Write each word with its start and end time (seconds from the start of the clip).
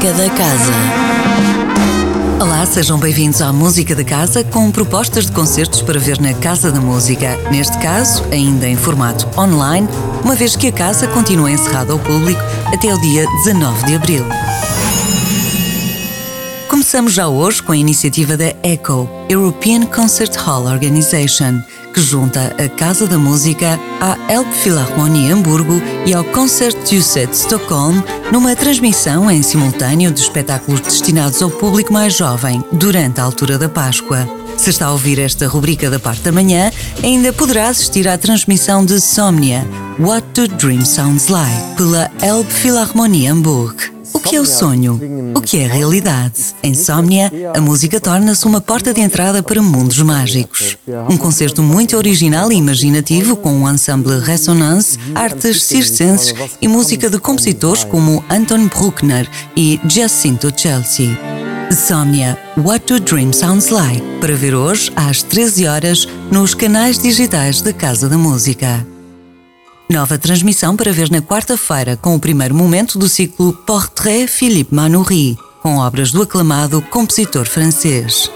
Música 0.00 0.16
da 0.16 0.30
Casa. 0.30 0.72
Olá, 2.40 2.64
sejam 2.64 2.98
bem-vindos 2.98 3.42
à 3.42 3.52
Música 3.52 3.94
da 3.94 4.02
Casa 4.02 4.42
com 4.42 4.70
propostas 4.70 5.26
de 5.26 5.32
concertos 5.32 5.82
para 5.82 6.00
ver 6.00 6.18
na 6.18 6.32
Casa 6.32 6.72
da 6.72 6.80
Música. 6.80 7.36
Neste 7.50 7.76
caso, 7.80 8.24
ainda 8.32 8.66
em 8.66 8.76
formato 8.76 9.28
online, 9.38 9.86
uma 10.24 10.34
vez 10.34 10.56
que 10.56 10.68
a 10.68 10.72
casa 10.72 11.06
continua 11.06 11.50
encerrada 11.50 11.92
ao 11.92 11.98
público 11.98 12.40
até 12.72 12.94
o 12.94 12.98
dia 12.98 13.26
19 13.44 13.84
de 13.84 13.94
abril. 13.94 14.24
Começamos 16.80 17.12
já 17.12 17.28
hoje 17.28 17.62
com 17.62 17.72
a 17.72 17.76
iniciativa 17.76 18.38
da 18.38 18.54
ECHO, 18.62 19.06
European 19.28 19.84
Concert 19.84 20.34
Hall 20.36 20.64
Organization, 20.64 21.60
que 21.92 22.00
junta 22.00 22.56
a 22.58 22.68
Casa 22.70 23.06
da 23.06 23.18
Música 23.18 23.78
à 24.00 24.16
Elbphilharmonie 24.32 25.30
Hamburgo 25.30 25.74
e 26.06 26.14
ao 26.14 26.24
Concerthuset 26.24 27.36
Stockholm 27.36 28.00
numa 28.32 28.56
transmissão 28.56 29.30
em 29.30 29.42
simultâneo 29.42 30.10
de 30.10 30.20
espetáculos 30.20 30.80
destinados 30.80 31.42
ao 31.42 31.50
público 31.50 31.92
mais 31.92 32.16
jovem 32.16 32.64
durante 32.72 33.20
a 33.20 33.24
altura 33.24 33.58
da 33.58 33.68
Páscoa. 33.68 34.26
Se 34.56 34.70
está 34.70 34.86
a 34.86 34.92
ouvir 34.92 35.18
esta 35.18 35.46
rubrica 35.46 35.90
da 35.90 35.98
parte 35.98 36.22
da 36.22 36.32
manhã, 36.32 36.72
ainda 37.04 37.30
poderá 37.30 37.68
assistir 37.68 38.08
à 38.08 38.16
transmissão 38.16 38.86
de 38.86 39.02
Somnia, 39.02 39.68
What 39.98 40.26
Do 40.32 40.48
Dream 40.56 40.86
Sounds 40.86 41.28
Like, 41.28 41.76
pela 41.76 42.10
Elbphilharmonie 42.22 43.26
Hamburg. 43.26 43.99
O 44.20 44.22
que 44.22 44.36
é 44.36 44.40
o 44.40 44.44
sonho? 44.44 45.00
O 45.34 45.40
que 45.40 45.56
é 45.58 45.64
a 45.64 45.72
realidade? 45.72 46.54
Em 46.62 46.74
Somnia, 46.74 47.32
a 47.56 47.60
música 47.60 47.98
torna-se 47.98 48.44
uma 48.44 48.60
porta 48.60 48.92
de 48.92 49.00
entrada 49.00 49.42
para 49.42 49.62
mundos 49.62 49.98
mágicos. 50.02 50.76
Um 51.08 51.16
concerto 51.16 51.62
muito 51.62 51.96
original 51.96 52.52
e 52.52 52.56
imaginativo 52.56 53.34
com 53.34 53.50
um 53.50 53.68
ensemble 53.68 54.18
Resonance, 54.20 54.98
artes 55.14 55.64
circenses 55.64 56.34
e 56.60 56.68
música 56.68 57.08
de 57.08 57.18
compositores 57.18 57.82
como 57.82 58.22
Anton 58.28 58.68
Bruckner 58.68 59.26
e 59.56 59.80
Jacinto 59.88 60.52
Chelsea. 60.54 61.18
Somnia, 61.72 62.38
What 62.58 62.92
Do 62.92 63.00
Dream 63.00 63.32
Sounds 63.32 63.70
Like, 63.70 64.02
para 64.20 64.34
ver 64.34 64.54
hoje 64.54 64.92
às 64.94 65.22
13 65.22 65.66
horas 65.66 66.06
nos 66.30 66.52
canais 66.52 66.98
digitais 66.98 67.62
da 67.62 67.72
Casa 67.72 68.08
da 68.08 68.18
Música. 68.18 68.86
Nova 69.90 70.16
transmissão 70.16 70.76
para 70.76 70.92
ver 70.92 71.10
na 71.10 71.20
quarta-feira 71.20 71.96
com 71.96 72.14
o 72.14 72.20
primeiro 72.20 72.54
momento 72.54 72.96
do 72.96 73.08
ciclo 73.08 73.52
Portrait 73.52 74.28
Philippe 74.28 74.72
Manoury, 74.72 75.36
com 75.60 75.78
obras 75.78 76.12
do 76.12 76.22
aclamado 76.22 76.80
compositor 76.80 77.44
francês. 77.44 78.30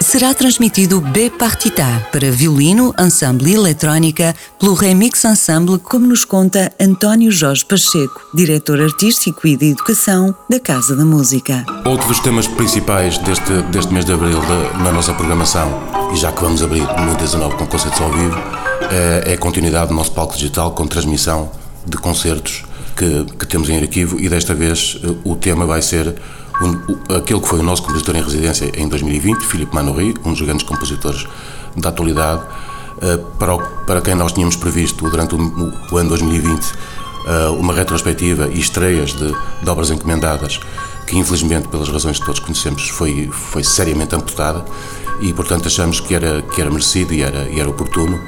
Será 0.00 0.32
transmitido 0.32 1.00
B 1.00 1.30
Partita 1.30 1.84
para 2.12 2.30
violino, 2.30 2.94
ensemble 2.96 3.50
e 3.50 3.54
eletrónica 3.54 4.36
pelo 4.60 4.74
Remix 4.74 5.24
Ensemble, 5.24 5.78
como 5.78 6.06
nos 6.06 6.24
conta 6.24 6.72
António 6.78 7.32
Jorge 7.32 7.64
Pacheco, 7.64 8.20
diretor 8.32 8.80
artístico 8.80 9.48
e 9.48 9.56
de 9.56 9.70
educação 9.70 10.32
da 10.48 10.60
Casa 10.60 10.94
da 10.94 11.04
Música. 11.04 11.66
Outro 11.84 12.06
dos 12.06 12.20
temas 12.20 12.46
principais 12.46 13.18
deste, 13.18 13.52
deste 13.72 13.92
mês 13.92 14.04
de 14.04 14.12
abril 14.12 14.40
na 14.78 14.92
nossa 14.92 15.12
programação, 15.12 15.72
e 16.12 16.16
já 16.16 16.30
que 16.30 16.40
vamos 16.40 16.62
abrir 16.62 16.86
no 17.00 17.16
19 17.16 17.56
com 17.56 17.66
concertos 17.66 18.00
ao 18.00 18.12
vivo, 18.12 18.36
é, 18.90 19.32
é 19.32 19.34
a 19.34 19.38
continuidade 19.38 19.88
do 19.88 19.94
nosso 19.94 20.12
palco 20.12 20.34
digital 20.34 20.72
com 20.72 20.86
transmissão 20.86 21.50
de 21.86 21.96
concertos 21.96 22.64
que, 22.96 23.24
que 23.38 23.46
temos 23.46 23.68
em 23.68 23.78
arquivo 23.78 24.18
e 24.20 24.28
desta 24.28 24.54
vez 24.54 25.00
eh, 25.02 25.14
o 25.24 25.34
tema 25.36 25.66
vai 25.66 25.82
ser 25.82 26.14
aquele 27.16 27.40
que 27.40 27.48
foi 27.48 27.58
o 27.58 27.62
nosso 27.62 27.82
compositor 27.82 28.14
em 28.16 28.22
residência 28.22 28.70
em 28.74 28.88
2020, 28.88 29.42
Filipe 29.42 29.74
Manoury, 29.74 30.14
um 30.24 30.32
dos 30.32 30.40
grandes 30.40 30.64
compositores 30.64 31.26
da 31.76 31.88
atualidade, 31.88 32.42
eh, 33.02 33.18
para, 33.38 33.54
o, 33.54 33.60
para 33.84 34.00
quem 34.00 34.14
nós 34.14 34.32
tínhamos 34.32 34.56
previsto 34.56 35.08
durante 35.10 35.34
o, 35.34 35.72
o 35.90 35.96
ano 35.96 36.10
2020 36.10 36.72
eh, 37.26 37.48
uma 37.48 37.72
retrospectiva 37.72 38.48
e 38.48 38.60
estreias 38.60 39.12
de, 39.12 39.34
de, 39.62 39.70
obras 39.70 39.90
encomendadas 39.90 40.60
que 41.06 41.18
infelizmente 41.18 41.68
pelas 41.68 41.88
razões 41.88 42.18
que 42.18 42.26
todos 42.26 42.40
conhecemos 42.40 42.88
foi, 42.88 43.28
foi 43.32 43.64
seriamente 43.64 44.14
amputada 44.14 44.64
e 45.20 45.32
portanto 45.32 45.66
achamos 45.66 46.00
que 46.00 46.14
era, 46.14 46.42
que 46.42 46.60
era 46.60 46.70
merecido 46.70 47.12
e 47.12 47.22
era, 47.22 47.48
e 47.48 47.58
era 47.58 47.68
oportuno 47.68 48.20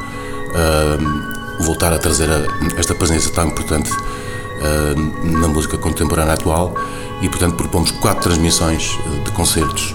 voltar 1.60 1.92
a 1.92 1.98
trazer 1.98 2.30
a, 2.30 2.78
esta 2.78 2.94
presença 2.94 3.30
tão 3.30 3.46
importante 3.48 3.90
uh, 3.90 5.38
na 5.38 5.48
música 5.48 5.76
contemporânea 5.78 6.34
atual 6.34 6.74
e, 7.22 7.28
portanto, 7.28 7.54
propomos 7.56 7.90
quatro 7.92 8.22
transmissões 8.22 8.98
de 9.24 9.30
concertos 9.32 9.94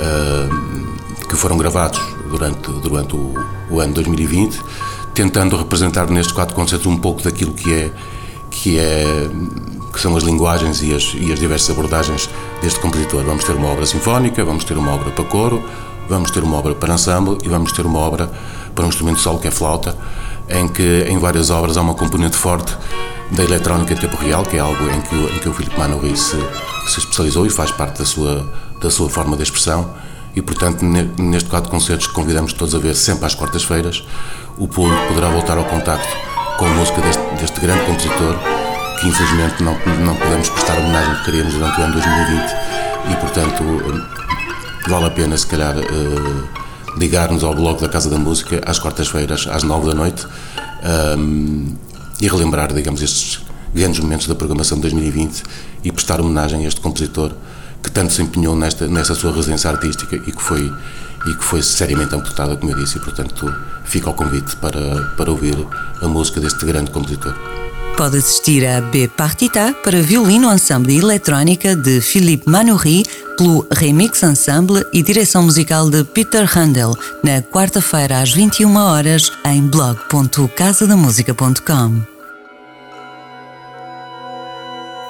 uh, 0.00 1.26
que 1.28 1.36
foram 1.36 1.56
gravados 1.56 2.00
durante, 2.28 2.70
durante 2.70 3.14
o, 3.14 3.34
o, 3.70 3.80
ano 3.80 3.94
2020, 3.94 4.60
tentando 5.14 5.56
representar 5.56 6.10
nestes 6.10 6.32
quatro 6.32 6.54
concertos 6.54 6.86
um 6.86 6.96
pouco 6.96 7.22
daquilo 7.22 7.52
que 7.52 7.72
é 7.72 7.92
que 8.50 8.78
é 8.78 9.04
que 9.92 10.00
são 10.00 10.16
as 10.16 10.22
linguagens 10.22 10.80
e 10.82 10.94
as, 10.94 11.12
e 11.14 11.32
as 11.32 11.38
diversas 11.38 11.70
abordagens 11.70 12.28
deste 12.62 12.78
compositor. 12.80 13.22
Vamos 13.24 13.44
ter 13.44 13.52
uma 13.52 13.68
obra 13.68 13.84
sinfónica, 13.84 14.44
vamos 14.44 14.64
ter 14.64 14.76
uma 14.76 14.92
obra 14.92 15.10
para 15.10 15.24
coro, 15.24 15.62
vamos 16.08 16.30
ter 16.30 16.42
uma 16.42 16.56
obra 16.56 16.74
para 16.74 16.94
ensemble 16.94 17.38
e 17.42 17.48
vamos 17.48 17.72
ter 17.72 17.84
uma 17.84 17.98
obra 17.98 18.30
para 18.74 18.84
um 18.84 18.88
instrumento 18.88 19.20
solo 19.20 19.38
que 19.38 19.48
é 19.48 19.50
flauta, 19.50 19.96
em 20.48 20.68
que 20.68 21.06
em 21.08 21.18
várias 21.18 21.50
obras 21.50 21.76
há 21.76 21.82
uma 21.82 21.94
componente 21.94 22.36
forte 22.36 22.76
da 23.30 23.42
eletrónica 23.42 23.94
em 23.94 23.96
tempo 23.96 24.16
real, 24.16 24.44
que 24.44 24.56
é 24.56 24.60
algo 24.60 24.90
em 24.90 25.00
que, 25.00 25.14
em 25.14 25.38
que 25.38 25.48
o 25.48 25.52
Filipe 25.52 25.78
Manoury 25.78 26.16
se, 26.16 26.36
se 26.86 26.98
especializou 27.00 27.46
e 27.46 27.50
faz 27.50 27.70
parte 27.70 27.98
da 27.98 28.04
sua, 28.04 28.52
da 28.80 28.90
sua 28.90 29.08
forma 29.08 29.36
de 29.36 29.42
expressão. 29.42 29.90
E, 30.36 30.42
portanto, 30.42 30.84
neste 30.84 31.48
quadro 31.48 31.70
de 31.70 31.70
concertos 31.70 32.08
que 32.08 32.12
convidamos 32.12 32.52
todos 32.52 32.74
a 32.74 32.78
ver 32.78 32.94
sempre 32.96 33.24
às 33.24 33.34
quartas-feiras, 33.34 34.04
o 34.58 34.66
público 34.66 35.06
poderá 35.06 35.28
voltar 35.28 35.56
ao 35.56 35.64
contacto 35.64 36.08
com 36.58 36.66
a 36.66 36.70
música 36.70 37.00
deste, 37.00 37.22
deste 37.40 37.60
grande 37.60 37.84
compositor, 37.84 38.36
que 39.00 39.08
infelizmente 39.08 39.62
não, 39.62 39.76
não 40.04 40.16
podemos 40.16 40.48
prestar 40.48 40.78
homenagem 40.78 41.14
que 41.16 41.24
queríamos 41.24 41.54
durante 41.54 41.80
o 41.80 41.84
ano 41.84 41.92
2020 41.92 42.74
e, 43.10 43.16
portanto, 43.16 43.64
vale 44.88 45.06
a 45.06 45.10
pena, 45.10 45.36
se 45.36 45.46
calhar, 45.46 45.76
uh, 45.76 46.63
ligar-nos 46.96 47.42
ao 47.44 47.54
blog 47.54 47.80
da 47.80 47.88
Casa 47.88 48.08
da 48.08 48.18
Música 48.18 48.62
às 48.66 48.78
quartas-feiras, 48.78 49.46
às 49.48 49.62
nove 49.62 49.88
da 49.88 49.94
noite, 49.94 50.26
um, 51.18 51.74
e 52.20 52.28
relembrar, 52.28 52.72
digamos, 52.72 53.02
estes 53.02 53.40
grandes 53.74 54.00
momentos 54.00 54.26
da 54.26 54.34
programação 54.34 54.78
de 54.78 54.82
2020 54.82 55.42
e 55.82 55.90
prestar 55.90 56.20
homenagem 56.20 56.64
a 56.64 56.68
este 56.68 56.80
compositor 56.80 57.32
que 57.82 57.90
tanto 57.90 58.12
se 58.12 58.22
empenhou 58.22 58.56
nesta, 58.56 58.86
nesta 58.86 59.14
sua 59.14 59.32
residência 59.32 59.68
artística 59.70 60.16
e 60.16 60.32
que 60.32 60.42
foi 60.42 60.72
e 61.26 61.34
que 61.34 61.44
foi 61.44 61.62
seriamente 61.62 62.14
amputada, 62.14 62.54
como 62.56 62.72
eu 62.72 62.76
disse, 62.76 62.98
e 62.98 63.00
portanto 63.00 63.50
fica 63.84 64.08
ao 64.08 64.14
convite 64.14 64.56
para, 64.56 65.14
para 65.16 65.30
ouvir 65.30 65.56
a 66.02 66.06
música 66.06 66.38
deste 66.38 66.66
grande 66.66 66.90
compositor. 66.90 67.34
Pode 67.96 68.18
assistir 68.18 68.66
a 68.66 68.80
B 68.80 69.06
Partita 69.06 69.72
para 69.84 70.02
violino 70.02 70.52
ensemble 70.52 70.94
e 70.94 70.98
eletrónica 70.98 71.76
de 71.76 72.00
Philippe 72.00 72.50
Manoury 72.50 73.04
pelo 73.38 73.64
Remix 73.70 74.20
Ensemble 74.24 74.84
e 74.92 75.00
direção 75.00 75.44
musical 75.44 75.88
de 75.88 76.02
Peter 76.02 76.44
Handel 76.58 76.92
na 77.22 77.40
quarta-feira 77.40 78.20
às 78.20 78.32
21 78.32 78.76
horas 78.76 79.30
em 79.44 79.62
blog.casadamusica.com. 79.68 82.02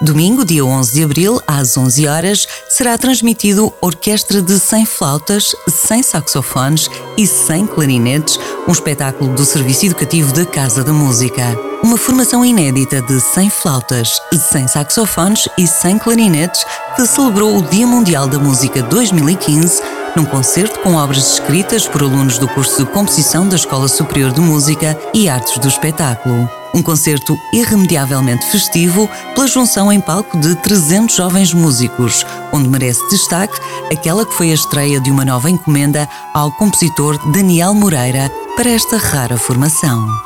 Domingo, 0.01 0.43
dia 0.45 0.63
11 0.63 0.93
de 0.93 1.03
abril, 1.03 1.41
às 1.47 1.75
11 1.75 2.07
horas, 2.07 2.47
será 2.69 2.95
transmitido 2.99 3.73
Orquestra 3.81 4.43
de 4.43 4.59
100 4.59 4.85
flautas, 4.85 5.55
100 5.67 6.03
saxofones 6.03 6.87
e 7.17 7.25
100 7.25 7.65
clarinetes, 7.67 8.39
um 8.67 8.71
espetáculo 8.71 9.33
do 9.33 9.43
Serviço 9.43 9.87
Educativo 9.87 10.31
da 10.33 10.45
Casa 10.45 10.83
da 10.83 10.93
Música. 10.93 11.74
Uma 11.85 11.97
formação 11.97 12.43
inédita 12.43 12.99
de 12.99 13.21
100 13.21 13.51
flautas, 13.51 14.19
100 14.33 14.69
saxofones 14.69 15.47
e 15.55 15.67
100 15.67 15.99
clarinetes 15.99 16.65
que 16.95 17.05
celebrou 17.05 17.59
o 17.59 17.61
Dia 17.61 17.85
Mundial 17.85 18.27
da 18.27 18.39
Música 18.39 18.81
2015 18.81 19.83
num 20.15 20.25
concerto 20.25 20.79
com 20.79 20.95
obras 20.95 21.33
escritas 21.33 21.87
por 21.87 22.01
alunos 22.01 22.39
do 22.39 22.47
curso 22.47 22.83
de 22.83 22.91
composição 22.91 23.47
da 23.47 23.55
Escola 23.55 23.87
Superior 23.87 24.31
de 24.31 24.41
Música 24.41 24.97
e 25.13 25.29
Artes 25.29 25.59
do 25.59 25.67
Espetáculo. 25.67 26.49
Um 26.73 26.81
concerto 26.81 27.37
irremediavelmente 27.53 28.47
festivo 28.47 29.07
pela 29.35 29.45
junção 29.45 29.93
em 29.93 30.01
palco 30.01 30.39
de 30.39 30.55
300 30.55 31.15
jovens 31.15 31.53
músicos, 31.53 32.25
onde 32.51 32.67
merece 32.67 33.07
destaque 33.11 33.59
aquela 33.91 34.25
que 34.25 34.33
foi 34.33 34.49
a 34.49 34.55
estreia 34.55 34.99
de 34.99 35.11
uma 35.11 35.23
nova 35.23 35.51
encomenda 35.51 36.09
ao 36.33 36.51
compositor 36.53 37.31
Daniel 37.31 37.75
Moreira 37.75 38.27
para 38.57 38.71
esta 38.71 38.97
rara 38.97 39.37
formação. 39.37 40.24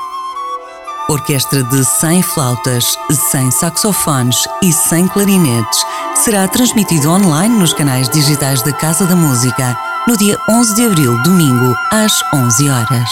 Orquestra 1.10 1.64
de 1.64 1.84
100 1.84 2.22
flautas, 2.22 2.96
100 3.32 3.50
saxofones 3.50 4.48
e 4.62 4.72
100 4.72 5.08
clarinetes 5.08 5.84
será 6.24 6.48
transmitido 6.48 7.10
online 7.10 7.58
nos 7.58 7.74
canais 7.74 8.08
digitais 8.08 8.62
da 8.62 8.72
Casa 8.72 9.06
da 9.06 9.16
Música 9.16 9.76
no 10.08 10.16
dia 10.16 10.38
11 10.48 10.76
de 10.76 10.86
abril, 10.86 11.18
domingo, 11.24 11.76
às 11.92 12.14
11 12.32 12.70
horas. 12.70 13.10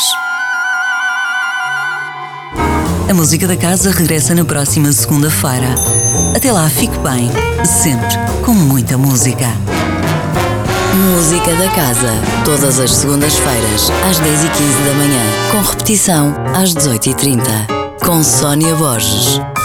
A 3.10 3.14
música 3.16 3.48
da 3.48 3.58
casa 3.58 3.90
regressa 3.90 4.36
na 4.36 4.46
próxima 4.46 4.92
segunda-feira. 4.92 5.74
Até 6.36 6.52
lá, 6.52 6.70
fique 6.70 6.98
bem, 7.00 7.32
sempre 7.66 8.16
com 8.46 8.52
muita 8.52 8.96
música. 8.96 9.48
Música 11.16 11.56
da 11.56 11.70
Casa, 11.70 12.12
todas 12.44 12.80
as 12.80 12.92
segundas-feiras, 12.92 13.90
às 14.08 14.20
10h15 14.20 14.86
da 14.86 14.94
manhã, 14.94 15.22
com 15.52 15.62
repetição 15.62 16.36
às 16.56 16.74
18h30, 16.74 17.77
com 18.08 18.24
Sónia 18.24 18.74
Borges. 18.76 19.57